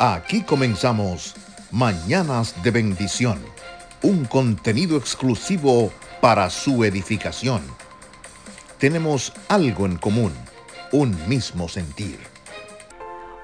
[0.00, 1.34] Aquí comenzamos
[1.72, 3.40] Mañanas de Bendición,
[4.00, 5.90] un contenido exclusivo
[6.20, 7.62] para su edificación.
[8.78, 10.32] Tenemos algo en común,
[10.92, 12.20] un mismo sentir.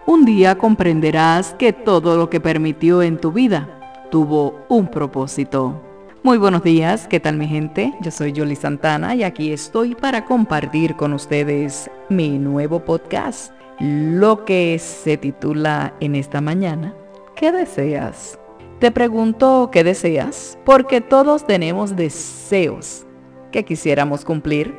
[0.06, 5.82] Un día comprenderás que todo lo que permitió en tu vida tuvo un propósito.
[6.24, 7.92] Muy buenos días, ¿qué tal mi gente?
[8.00, 14.46] Yo soy Yoli Santana y aquí estoy para compartir con ustedes mi nuevo podcast, lo
[14.46, 16.94] que se titula en esta mañana,
[17.36, 18.38] ¿qué deseas?
[18.78, 23.04] Te pregunto qué deseas porque todos tenemos deseos
[23.52, 24.74] que quisiéramos cumplir,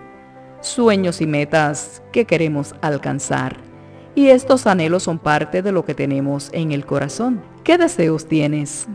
[0.62, 3.58] sueños y metas que queremos alcanzar.
[4.16, 7.44] Y estos anhelos son parte de lo que tenemos en el corazón.
[7.64, 8.88] ¿Qué deseos tienes?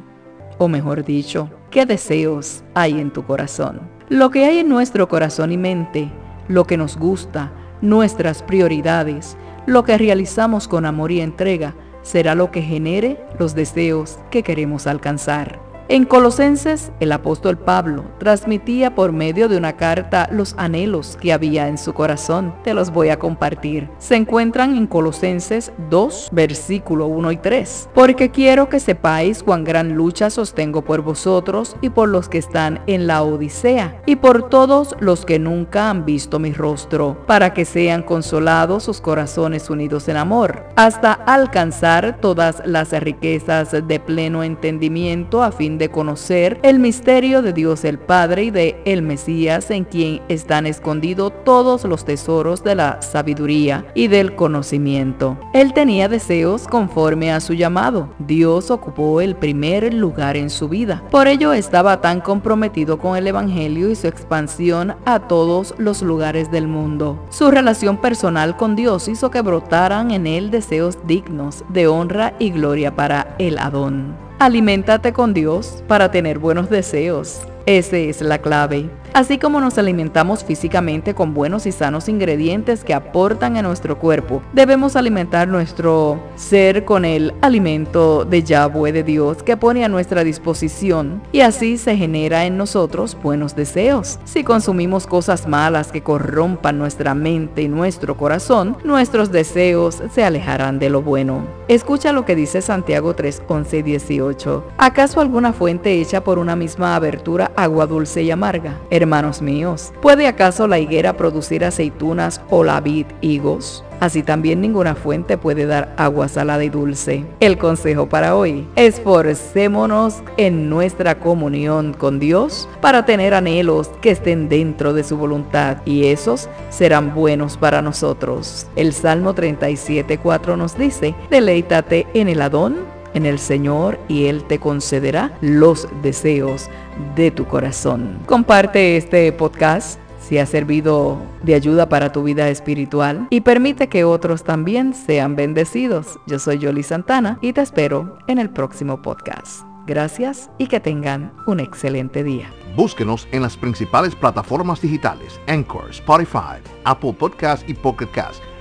[0.63, 3.81] O mejor dicho, ¿Qué deseos hay en tu corazón?
[4.09, 6.11] Lo que hay en nuestro corazón y mente,
[6.49, 12.51] lo que nos gusta, nuestras prioridades, lo que realizamos con amor y entrega, será lo
[12.51, 15.70] que genere los deseos que queremos alcanzar.
[15.93, 21.67] En Colosenses, el apóstol Pablo transmitía por medio de una carta los anhelos que había
[21.67, 22.55] en su corazón.
[22.63, 23.91] Te los voy a compartir.
[23.99, 27.89] Se encuentran en Colosenses 2, versículo 1 y 3.
[27.93, 32.81] Porque quiero que sepáis cuán gran lucha sostengo por vosotros y por los que están
[32.87, 37.65] en la Odisea y por todos los que nunca han visto mi rostro, para que
[37.65, 45.43] sean consolados sus corazones unidos en amor, hasta alcanzar todas las riquezas de pleno entendimiento
[45.43, 49.71] a fin de de conocer el misterio de Dios el Padre y de el Mesías
[49.71, 55.39] en quien están escondidos todos los tesoros de la sabiduría y del conocimiento.
[55.55, 58.11] Él tenía deseos conforme a su llamado.
[58.19, 61.03] Dios ocupó el primer lugar en su vida.
[61.11, 66.51] Por ello estaba tan comprometido con el Evangelio y su expansión a todos los lugares
[66.51, 67.19] del mundo.
[67.31, 72.51] Su relación personal con Dios hizo que brotaran en él deseos dignos de honra y
[72.51, 74.30] gloria para el Adón.
[74.41, 77.43] Aliméntate con Dios para tener buenos deseos.
[77.67, 78.89] Esa es la clave.
[79.13, 84.41] Así como nos alimentamos físicamente con buenos y sanos ingredientes que aportan a nuestro cuerpo,
[84.53, 90.23] debemos alimentar nuestro ser con el alimento de Yahweh de Dios que pone a nuestra
[90.23, 94.21] disposición y así se genera en nosotros buenos deseos.
[94.25, 100.79] Si consumimos cosas malas que corrompan nuestra mente y nuestro corazón, nuestros deseos se alejarán
[100.79, 101.45] de lo bueno.
[101.67, 104.65] Escucha lo que dice Santiago 3, 11 y 18.
[104.79, 108.79] ¿Acaso alguna fuente hecha por una misma abertura agua dulce y amarga?
[109.01, 113.83] Hermanos míos, ¿puede acaso la higuera producir aceitunas o la vid higos?
[113.99, 117.25] Así también ninguna fuente puede dar agua salada y dulce.
[117.41, 124.49] El consejo para hoy, esforcémonos en nuestra comunión con Dios para tener anhelos que estén
[124.49, 128.67] dentro de su voluntad y esos serán buenos para nosotros.
[128.77, 134.59] El Salmo 37.4 nos dice, deleítate en el Adón en el Señor y Él te
[134.59, 136.69] concederá los deseos
[137.17, 138.19] de tu corazón.
[138.27, 144.05] Comparte este podcast si ha servido de ayuda para tu vida espiritual y permite que
[144.05, 146.21] otros también sean bendecidos.
[146.27, 149.65] Yo soy Yoli Santana y te espero en el próximo podcast.
[149.87, 152.53] Gracias y que tengan un excelente día.
[152.77, 158.41] Búsquenos en las principales plataformas digitales, Anchor, Spotify, Apple Podcast y Pocket Cast